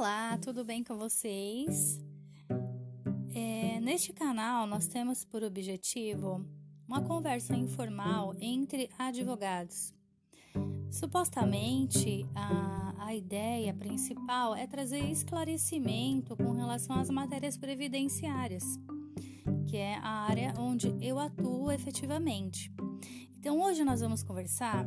Olá, 0.00 0.38
tudo 0.38 0.64
bem 0.64 0.82
com 0.82 0.96
vocês? 0.96 2.00
É, 3.34 3.78
neste 3.80 4.14
canal, 4.14 4.66
nós 4.66 4.86
temos 4.86 5.26
por 5.26 5.42
objetivo 5.42 6.42
uma 6.88 7.02
conversa 7.02 7.54
informal 7.54 8.34
entre 8.40 8.88
advogados. 8.98 9.92
Supostamente, 10.90 12.26
a, 12.34 12.94
a 12.96 13.14
ideia 13.14 13.74
principal 13.74 14.56
é 14.56 14.66
trazer 14.66 15.04
esclarecimento 15.10 16.34
com 16.34 16.52
relação 16.52 16.98
às 16.98 17.10
matérias 17.10 17.58
previdenciárias, 17.58 18.64
que 19.68 19.76
é 19.76 19.96
a 19.96 20.24
área 20.24 20.54
onde 20.56 20.96
eu 21.02 21.18
atuo 21.18 21.70
efetivamente. 21.70 22.72
Então, 23.38 23.60
hoje 23.60 23.84
nós 23.84 24.00
vamos 24.00 24.22
conversar 24.22 24.86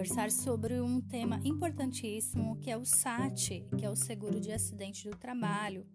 conversar 0.00 0.30
sobre 0.30 0.80
um 0.80 0.98
tema 0.98 1.38
importantíssimo 1.44 2.56
que 2.56 2.70
é 2.70 2.76
o 2.76 2.86
SAT, 2.86 3.66
que 3.76 3.84
é 3.84 3.90
o 3.90 3.94
seguro 3.94 4.40
de 4.40 4.50
acidente 4.50 5.06
do 5.06 5.14
trabalho. 5.14 5.86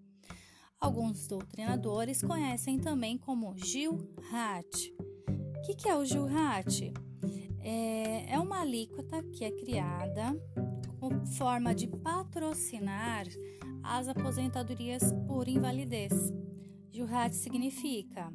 Alguns 0.80 1.28
doutrinadores 1.28 2.22
conhecem 2.22 2.78
também 2.78 3.18
como 3.18 3.58
GIL-RAT. 3.58 4.94
O 5.58 5.62
que, 5.66 5.74
que 5.74 5.90
é 5.90 5.96
o 5.96 6.06
GIL-RAT? 6.06 6.94
É, 7.62 8.34
é 8.34 8.40
uma 8.40 8.62
alíquota 8.62 9.24
que 9.24 9.44
é 9.44 9.50
criada 9.50 10.40
com 11.00 11.26
forma 11.26 11.74
de 11.74 11.88
patrocinar 11.88 13.26
as 13.82 14.08
aposentadorias 14.08 15.02
por 15.26 15.48
invalidez. 15.48 16.14
GIL-RAT 16.92 17.34
significa 17.34 18.32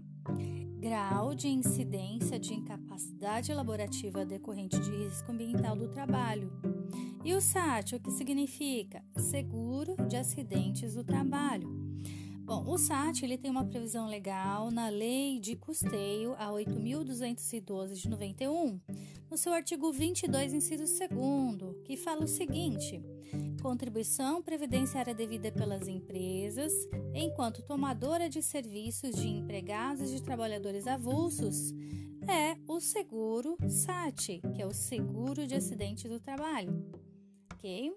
grau 0.81 1.35
de 1.35 1.47
incidência 1.47 2.39
de 2.39 2.55
incapacidade 2.55 3.53
laborativa 3.53 4.25
decorrente 4.25 4.81
de 4.81 4.91
risco 4.91 5.31
ambiental 5.31 5.77
do 5.77 5.89
trabalho. 5.89 6.51
E 7.23 7.35
o 7.35 7.41
SAT, 7.41 7.97
o 7.97 8.01
que 8.01 8.11
significa? 8.11 9.05
Seguro 9.19 9.95
de 10.09 10.17
acidentes 10.17 10.95
do 10.95 11.05
trabalho. 11.05 11.69
Bom, 12.45 12.65
o 12.67 12.79
SAT 12.79 13.23
ele 13.23 13.37
tem 13.37 13.51
uma 13.51 13.67
previsão 13.67 14.07
legal 14.07 14.71
na 14.71 14.89
Lei 14.89 15.39
de 15.39 15.55
Custeio 15.55 16.35
a 16.39 16.49
8.212 16.49 17.93
de 17.93 18.09
91, 18.09 18.81
no 19.31 19.37
seu 19.37 19.53
artigo 19.53 19.93
22, 19.93 20.55
inciso 20.55 20.85
2, 20.85 21.85
que 21.85 21.95
fala 21.95 22.25
o 22.25 22.27
seguinte: 22.27 23.03
contribuição 23.61 24.43
previdenciária 24.43 25.15
devida 25.15 25.53
pelas 25.53 25.87
empresas, 25.87 26.73
enquanto 27.15 27.63
tomadora 27.63 28.29
de 28.29 28.43
serviços 28.43 29.15
de 29.15 29.29
empregados 29.29 30.11
e 30.11 30.17
de 30.17 30.23
trabalhadores 30.23 30.87
avulsos, 30.87 31.73
é 32.27 32.57
o 32.67 32.81
seguro 32.81 33.57
SAT, 33.69 34.41
que 34.55 34.63
é 34.63 34.67
o 34.67 34.73
seguro 34.73 35.47
de 35.47 35.55
acidente 35.55 36.09
do 36.09 36.19
trabalho. 36.19 36.85
Ok? 37.53 37.93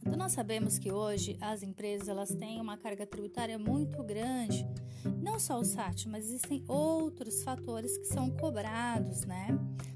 Então 0.00 0.16
nós 0.16 0.32
sabemos 0.32 0.78
que 0.78 0.92
hoje 0.92 1.36
as 1.40 1.62
empresas 1.62 2.08
elas 2.08 2.30
têm 2.30 2.60
uma 2.60 2.76
carga 2.76 3.06
tributária 3.06 3.58
muito 3.58 4.02
grande, 4.02 4.66
não 5.20 5.38
só 5.38 5.58
o 5.58 5.64
SAT, 5.64 6.06
mas 6.06 6.24
existem 6.26 6.64
outros 6.68 7.42
fatores 7.42 7.98
que 7.98 8.06
são 8.06 8.30
cobrados, 8.30 9.24
né, 9.24 9.48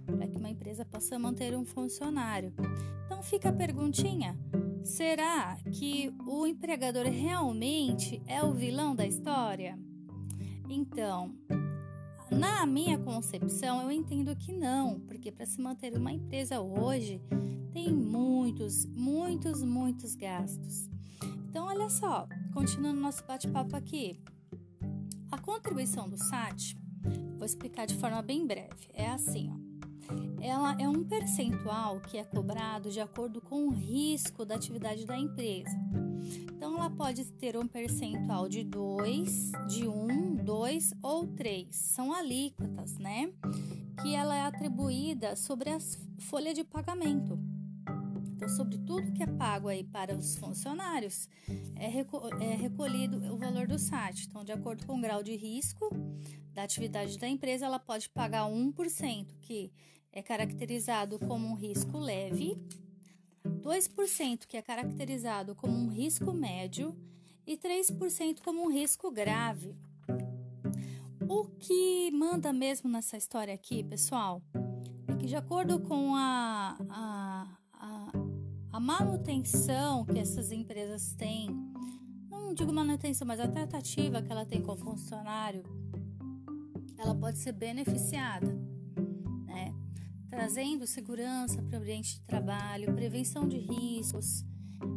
para 0.04 0.26
que 0.26 0.36
uma 0.36 0.50
empresa 0.50 0.84
possa 0.84 1.18
manter 1.18 1.56
um 1.56 1.64
funcionário. 1.64 2.52
Então 3.06 3.22
fica 3.22 3.48
a 3.48 3.52
perguntinha: 3.52 4.36
Será 4.84 5.56
que 5.70 6.12
o 6.26 6.46
empregador 6.46 7.04
realmente 7.04 8.20
é 8.26 8.42
o 8.42 8.52
vilão 8.52 8.94
da 8.94 9.06
história? 9.06 9.78
Então, 10.68 11.34
na 12.30 12.66
minha 12.66 12.98
concepção, 12.98 13.82
eu 13.82 13.92
entendo 13.92 14.34
que 14.34 14.52
não, 14.52 14.98
porque 15.00 15.30
para 15.30 15.46
se 15.46 15.60
manter 15.60 15.96
uma 15.96 16.12
empresa 16.12 16.60
hoje 16.60 17.20
tem 17.72 17.92
muitos, 17.92 18.84
muitos, 18.86 19.62
muitos 19.62 20.14
gastos. 20.14 20.90
Então, 21.48 21.66
olha 21.66 21.88
só, 21.88 22.26
continuando 22.52 23.00
nosso 23.00 23.24
bate-papo 23.24 23.76
aqui. 23.76 24.20
A 25.30 25.38
contribuição 25.38 26.08
do 26.08 26.16
SAT, 26.16 26.74
vou 27.36 27.46
explicar 27.46 27.86
de 27.86 27.94
forma 27.94 28.20
bem 28.20 28.46
breve. 28.46 28.90
É 28.92 29.08
assim, 29.08 29.50
ó 29.50 29.61
ela 30.40 30.76
é 30.80 30.88
um 30.88 31.04
percentual 31.04 32.00
que 32.00 32.18
é 32.18 32.24
cobrado 32.24 32.90
de 32.90 33.00
acordo 33.00 33.40
com 33.40 33.68
o 33.68 33.70
risco 33.70 34.44
da 34.44 34.54
atividade 34.54 35.04
da 35.04 35.16
empresa. 35.16 35.76
Então, 36.54 36.76
ela 36.76 36.90
pode 36.90 37.24
ter 37.24 37.56
um 37.56 37.66
percentual 37.66 38.48
de 38.48 38.62
2, 38.64 39.52
de 39.68 39.86
1, 39.86 39.90
um, 39.90 40.34
2 40.36 40.94
ou 41.02 41.26
3. 41.26 41.74
São 41.74 42.12
alíquotas, 42.12 42.98
né? 42.98 43.32
Que 44.00 44.14
ela 44.14 44.34
é 44.34 44.42
atribuída 44.42 45.34
sobre 45.36 45.70
a 45.70 45.78
folha 46.18 46.54
de 46.54 46.62
pagamento. 46.64 47.38
Então, 48.34 48.48
sobre 48.48 48.78
tudo 48.78 49.12
que 49.12 49.22
é 49.22 49.26
pago 49.26 49.68
aí 49.68 49.84
para 49.84 50.16
os 50.16 50.36
funcionários, 50.36 51.28
é, 51.76 51.86
é 51.86 52.54
recolhido 52.56 53.18
o 53.32 53.36
valor 53.36 53.66
do 53.66 53.78
SAT. 53.78 54.26
Então, 54.26 54.44
de 54.44 54.52
acordo 54.52 54.84
com 54.86 54.98
o 54.98 55.00
grau 55.00 55.22
de 55.22 55.36
risco 55.36 55.90
da 56.52 56.64
atividade 56.64 57.18
da 57.18 57.28
empresa, 57.28 57.66
ela 57.66 57.78
pode 57.78 58.08
pagar 58.08 58.48
1%, 58.48 59.26
que 59.40 59.72
é 60.12 60.22
caracterizado 60.22 61.18
como 61.18 61.48
um 61.48 61.54
risco 61.54 61.98
leve, 61.98 62.58
2% 63.44 64.46
que 64.46 64.56
é 64.56 64.62
caracterizado 64.62 65.54
como 65.54 65.74
um 65.74 65.88
risco 65.88 66.32
médio 66.32 66.94
e 67.46 67.56
3% 67.56 68.40
como 68.40 68.62
um 68.62 68.70
risco 68.70 69.10
grave. 69.10 69.74
O 71.28 71.44
que 71.58 72.10
manda 72.10 72.52
mesmo 72.52 72.90
nessa 72.90 73.16
história 73.16 73.54
aqui, 73.54 73.82
pessoal, 73.82 74.42
é 75.08 75.14
que 75.14 75.26
de 75.26 75.34
acordo 75.34 75.80
com 75.80 76.14
a, 76.14 76.76
a, 76.90 77.58
a, 77.72 78.12
a 78.72 78.80
manutenção 78.80 80.04
que 80.04 80.18
essas 80.18 80.52
empresas 80.52 81.14
têm, 81.14 81.48
não 82.28 82.52
digo 82.52 82.70
manutenção, 82.70 83.26
mas 83.26 83.40
a 83.40 83.48
tratativa 83.48 84.20
que 84.20 84.30
ela 84.30 84.44
tem 84.44 84.60
com 84.60 84.72
o 84.72 84.76
funcionário, 84.76 85.62
ela 86.98 87.14
pode 87.14 87.38
ser 87.38 87.52
beneficiada 87.52 88.71
trazendo 90.32 90.86
segurança 90.86 91.62
para 91.62 91.78
o 91.78 91.82
ambiente 91.82 92.14
de 92.14 92.22
trabalho, 92.22 92.94
prevenção 92.94 93.46
de 93.46 93.58
riscos, 93.58 94.42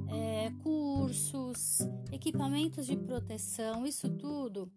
é, 0.08 0.50
cursos, 0.64 1.80
equipamentos 2.10 2.86
de 2.86 2.96
proteção, 2.96 3.86
isso 3.86 4.10
tudo 4.10 4.72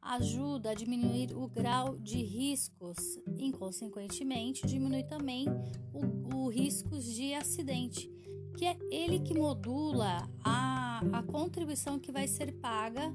ajuda 0.00 0.70
a 0.70 0.74
diminuir 0.74 1.34
o 1.34 1.48
grau 1.48 1.98
de 1.98 2.22
riscos, 2.22 2.96
inconsequentemente 3.36 4.64
diminui 4.68 5.02
também 5.02 5.46
o, 5.92 6.36
o 6.36 6.48
riscos 6.48 7.04
de 7.04 7.34
acidente, 7.34 8.08
que 8.56 8.66
é 8.66 8.78
ele 8.92 9.18
que 9.18 9.34
modula 9.34 10.30
a, 10.44 11.00
a 11.12 11.22
contribuição 11.24 11.98
que 11.98 12.12
vai 12.12 12.28
ser 12.28 12.52
paga, 12.52 13.12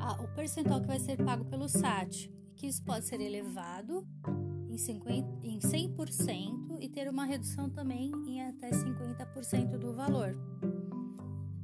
a, 0.00 0.20
o 0.20 0.34
percentual 0.34 0.80
que 0.80 0.88
vai 0.88 0.98
ser 0.98 1.22
pago 1.22 1.44
pelo 1.44 1.68
SAT, 1.68 2.28
que 2.56 2.66
isso 2.66 2.82
pode 2.82 3.04
ser 3.04 3.20
elevado 3.20 4.04
em, 4.72 4.78
50, 4.78 5.46
em 5.46 5.58
100% 5.58 6.78
e 6.80 6.88
ter 6.88 7.08
uma 7.08 7.26
redução 7.26 7.68
também 7.68 8.10
em 8.26 8.40
até 8.42 8.70
50% 8.70 9.76
do 9.78 9.92
valor. 9.92 10.34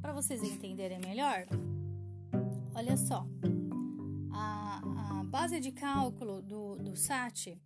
Para 0.03 0.13
vocês 0.13 0.43
entenderem 0.43 1.01
melhor, 1.01 1.47
olha 2.75 2.97
só, 2.97 3.27
a, 4.31 5.21
a 5.21 5.25
base 5.25 5.59
de 5.59 5.73
cálculo 5.73 6.43
do, 6.43 6.77
do 6.77 6.95
SAT 6.95 7.59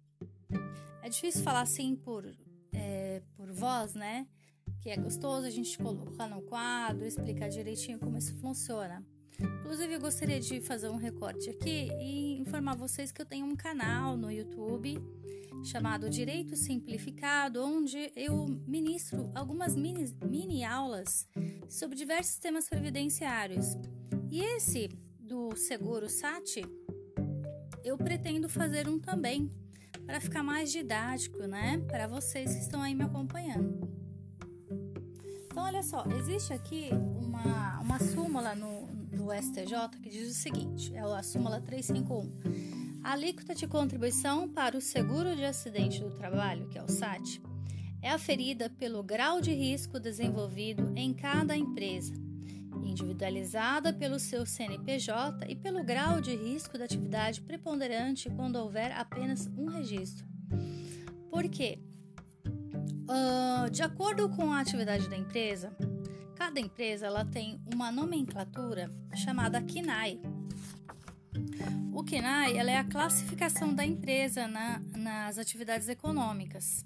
é 1.02 1.08
difícil 1.08 1.42
falar 1.42 1.62
assim 1.62 1.96
por, 1.96 2.24
é, 2.72 3.20
por 3.36 3.50
voz, 3.52 3.94
né? 3.94 4.28
Que 4.80 4.90
é 4.90 4.96
gostoso 4.96 5.46
a 5.46 5.50
gente 5.50 5.76
colocar 5.76 6.28
no 6.28 6.42
quadro, 6.42 7.04
explicar 7.04 7.48
direitinho 7.48 7.98
como 7.98 8.16
isso 8.16 8.34
funciona. 8.36 9.04
Inclusive, 9.40 9.94
eu 9.94 10.00
gostaria 10.00 10.40
de 10.40 10.60
fazer 10.60 10.88
um 10.88 10.96
recorte 10.96 11.48
aqui 11.50 11.90
e 12.00 12.38
informar 12.38 12.76
vocês 12.76 13.10
que 13.10 13.20
eu 13.20 13.26
tenho 13.26 13.46
um 13.46 13.56
canal 13.56 14.16
no 14.16 14.30
YouTube 14.30 14.98
chamado 15.64 16.10
Direito 16.10 16.56
Simplificado, 16.56 17.62
onde 17.62 18.12
eu 18.16 18.46
ministro 18.66 19.30
algumas 19.34 19.76
mini, 19.76 20.12
mini 20.24 20.64
aulas 20.64 21.28
sobre 21.68 21.96
diversos 21.96 22.36
temas 22.36 22.68
previdenciários. 22.68 23.76
E 24.30 24.40
esse 24.40 24.88
do 25.18 25.54
seguro 25.56 26.08
SAT, 26.08 26.62
eu 27.84 27.96
pretendo 27.96 28.48
fazer 28.48 28.88
um 28.88 28.98
também, 28.98 29.50
para 30.06 30.20
ficar 30.20 30.42
mais 30.42 30.70
didático, 30.72 31.38
né? 31.46 31.78
Para 31.86 32.06
vocês 32.06 32.52
que 32.52 32.60
estão 32.60 32.82
aí 32.82 32.94
me 32.94 33.04
acompanhando. 33.04 33.88
Então, 35.46 35.62
olha 35.62 35.82
só, 35.82 36.04
existe 36.18 36.52
aqui 36.52 36.88
uma, 36.92 37.21
uma 37.92 37.98
súmula 37.98 38.54
no, 38.54 38.86
do 39.14 39.30
STJ 39.30 40.00
que 40.02 40.08
diz 40.08 40.30
o 40.30 40.34
seguinte: 40.34 40.94
é 40.94 41.00
a 41.00 41.22
súmula 41.22 41.60
351. 41.60 43.02
A 43.04 43.12
alíquota 43.12 43.54
de 43.54 43.66
contribuição 43.66 44.48
para 44.48 44.78
o 44.78 44.80
seguro 44.80 45.36
de 45.36 45.44
acidente 45.44 46.00
do 46.00 46.10
trabalho, 46.10 46.68
que 46.70 46.78
é 46.78 46.82
o 46.82 46.88
SAT, 46.88 47.42
é 48.00 48.08
aferida 48.08 48.70
pelo 48.70 49.02
grau 49.02 49.42
de 49.42 49.52
risco 49.52 50.00
desenvolvido 50.00 50.90
em 50.96 51.12
cada 51.12 51.54
empresa, 51.54 52.14
individualizada 52.82 53.92
pelo 53.92 54.18
seu 54.18 54.46
CNPJ 54.46 55.44
e 55.50 55.54
pelo 55.54 55.84
grau 55.84 56.18
de 56.18 56.34
risco 56.34 56.78
da 56.78 56.86
atividade 56.86 57.42
preponderante 57.42 58.30
quando 58.30 58.56
houver 58.56 58.90
apenas 58.92 59.46
um 59.48 59.66
registro. 59.66 60.26
Por 61.30 61.46
quê? 61.50 61.78
Uh, 63.02 63.68
de 63.70 63.82
acordo 63.82 64.30
com 64.30 64.50
a 64.50 64.60
atividade 64.60 65.10
da 65.10 65.16
empresa, 65.16 65.76
Cada 66.44 66.58
empresa 66.58 67.06
ela 67.06 67.24
tem 67.24 67.62
uma 67.72 67.92
nomenclatura 67.92 68.92
chamada 69.14 69.62
KINAI. 69.62 70.20
O 71.94 72.02
KINAI 72.02 72.58
ela 72.58 72.68
é 72.68 72.78
a 72.78 72.84
classificação 72.84 73.72
da 73.72 73.86
empresa 73.86 74.48
na, 74.48 74.80
nas 74.96 75.38
atividades 75.38 75.88
econômicas. 75.88 76.84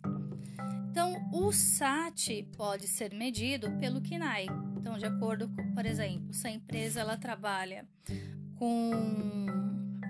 Então, 0.91 1.31
o 1.33 1.51
SAT 1.53 2.45
pode 2.55 2.87
ser 2.87 3.15
medido 3.15 3.71
pelo 3.79 4.03
KINAI. 4.03 4.45
Então, 4.77 4.99
de 4.99 5.07
acordo 5.07 5.49
com, 5.49 5.75
por 5.75 5.87
exemplo, 5.87 6.35
se 6.35 6.47
a 6.47 6.51
empresa 6.51 7.01
ela 7.01 7.17
trabalha 7.17 7.89
com. 8.57 8.91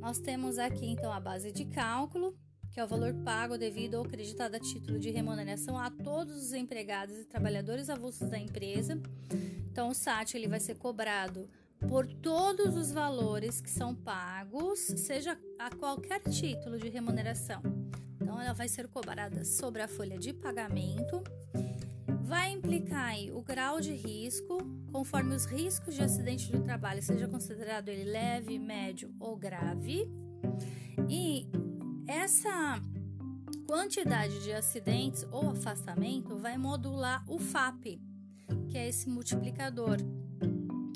nós 0.00 0.18
temos 0.18 0.58
aqui 0.58 0.86
então 0.86 1.10
a 1.10 1.18
base 1.18 1.50
de 1.50 1.64
cálculo, 1.64 2.36
que 2.74 2.80
é 2.80 2.84
o 2.84 2.88
valor 2.88 3.14
pago 3.14 3.56
devido 3.56 3.94
ou 3.94 4.04
acreditado 4.04 4.56
a 4.56 4.58
título 4.58 4.98
de 4.98 5.08
remuneração 5.08 5.78
a 5.78 5.88
todos 5.90 6.34
os 6.34 6.52
empregados 6.52 7.16
e 7.16 7.24
trabalhadores 7.24 7.88
avulsos 7.88 8.28
da 8.28 8.36
empresa. 8.36 9.00
Então, 9.70 9.90
o 9.90 9.94
SAT 9.94 10.34
ele 10.34 10.48
vai 10.48 10.58
ser 10.58 10.74
cobrado 10.74 11.48
por 11.88 12.04
todos 12.04 12.76
os 12.76 12.90
valores 12.90 13.60
que 13.60 13.70
são 13.70 13.94
pagos, 13.94 14.80
seja 14.80 15.38
a 15.56 15.70
qualquer 15.70 16.20
título 16.22 16.76
de 16.76 16.88
remuneração. 16.88 17.62
Então, 18.20 18.42
ela 18.42 18.52
vai 18.52 18.66
ser 18.66 18.88
cobrada 18.88 19.44
sobre 19.44 19.80
a 19.80 19.86
folha 19.86 20.18
de 20.18 20.32
pagamento. 20.32 21.22
Vai 22.24 22.50
implicar 22.50 23.10
aí 23.10 23.30
o 23.30 23.40
grau 23.40 23.80
de 23.80 23.92
risco, 23.92 24.58
conforme 24.90 25.36
os 25.36 25.44
riscos 25.44 25.94
de 25.94 26.02
acidente 26.02 26.50
do 26.50 26.60
trabalho 26.60 27.00
seja 27.00 27.28
considerado 27.28 27.88
ele 27.88 28.10
leve, 28.10 28.58
médio 28.58 29.14
ou 29.20 29.36
grave. 29.36 30.10
E 31.08 31.48
essa 32.06 32.80
quantidade 33.66 34.42
de 34.42 34.52
acidentes 34.52 35.26
ou 35.30 35.50
afastamento 35.50 36.36
vai 36.36 36.56
modular 36.56 37.24
o 37.28 37.38
FAP, 37.38 37.98
que 38.68 38.76
é 38.76 38.88
esse 38.88 39.08
multiplicador. 39.08 39.98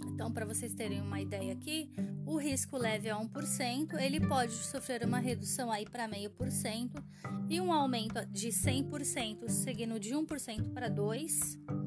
Então, 0.06 0.32
para 0.32 0.44
vocês 0.44 0.74
terem 0.74 1.00
uma 1.00 1.20
ideia 1.20 1.52
aqui, 1.52 1.90
o 2.26 2.36
risco 2.36 2.76
leve 2.76 3.08
é 3.08 3.14
1%, 3.14 3.94
ele 4.00 4.20
pode 4.20 4.52
sofrer 4.52 5.04
uma 5.04 5.18
redução 5.18 5.70
aí 5.70 5.86
para 5.88 6.08
0,5% 6.08 7.02
e 7.48 7.60
um 7.60 7.72
aumento 7.72 8.26
de 8.26 8.48
100%, 8.48 9.48
seguindo 9.48 9.98
de 9.98 10.14
1% 10.14 10.72
para 10.72 10.90
2%. 10.90 11.78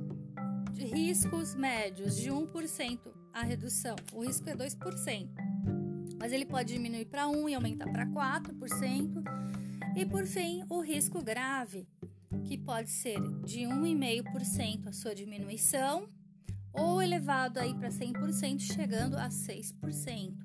De 0.72 0.86
riscos 0.86 1.54
médios, 1.54 2.16
de 2.16 2.32
1% 2.32 3.00
a 3.34 3.44
redução, 3.44 3.96
o 4.14 4.26
risco 4.26 4.50
é 4.50 4.56
2%, 4.56 5.30
mas 6.22 6.32
ele 6.32 6.46
pode 6.46 6.72
diminuir 6.72 7.06
para 7.06 7.26
1% 7.26 7.50
e 7.50 7.56
aumentar 7.56 7.92
para 7.92 8.06
4%. 8.06 9.24
E 9.98 10.06
por 10.06 10.24
fim, 10.28 10.64
o 10.70 10.80
risco 10.80 11.20
grave, 11.20 11.88
que 12.46 12.60
pode 12.60 12.92
ser 12.92 13.20
de 13.44 13.62
1,5% 13.62 14.88
a 14.88 14.94
sua 14.94 15.16
diminuição 15.16 16.08
ou 16.72 17.02
elevado 17.02 17.60
aí 17.60 17.74
para 17.74 17.90
100%, 17.90 18.60
chegando 18.60 19.18
a 19.18 19.30
6%. 19.30 20.38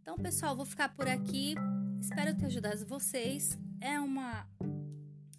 Então, 0.00 0.16
pessoal, 0.16 0.54
vou 0.54 0.64
ficar 0.64 0.94
por 0.94 1.08
aqui. 1.08 1.56
Espero 2.00 2.36
ter 2.36 2.46
ajudado 2.46 2.86
vocês. 2.86 3.58
É 3.80 3.98
uma 3.98 4.48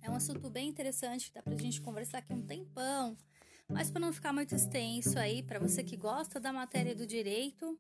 é 0.02 0.10
um 0.10 0.16
assunto 0.16 0.50
bem 0.50 0.68
interessante, 0.68 1.32
dá 1.34 1.42
pra 1.42 1.56
gente 1.56 1.80
conversar 1.80 2.18
aqui 2.18 2.34
um 2.34 2.42
tempão. 2.42 3.18
Mas 3.70 3.90
para 3.90 4.02
não 4.02 4.12
ficar 4.12 4.34
muito 4.34 4.54
extenso 4.54 5.18
aí, 5.18 5.42
para 5.42 5.58
você 5.58 5.86
que 5.86 5.96
gosta 5.96 6.38
da 6.38 6.52
matéria 6.52 6.94
do 6.94 7.08
direito, 7.08 7.80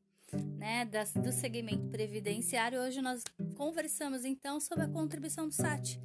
né, 0.58 0.86
das, 0.86 1.14
do 1.14 1.32
segmento 1.32 1.88
previdenciário, 1.90 2.80
hoje 2.80 3.02
nós 3.02 3.24
conversamos 3.56 4.26
então 4.26 4.60
sobre 4.60 4.86
a 4.86 4.88
contribuição 4.88 5.48
do 5.48 5.54
SAT, 5.54 6.00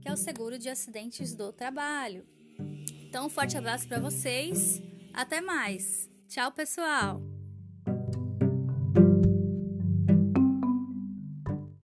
que 0.00 0.08
é 0.08 0.12
o 0.12 0.16
seguro 0.16 0.58
de 0.58 0.68
acidentes 0.68 1.34
do 1.34 1.52
trabalho. 1.52 2.24
Então, 3.08 3.26
um 3.26 3.30
forte 3.30 3.56
abraço 3.56 3.88
para 3.88 3.98
vocês. 3.98 4.82
Até 5.12 5.40
mais. 5.40 6.10
Tchau, 6.28 6.52
pessoal. 6.52 7.25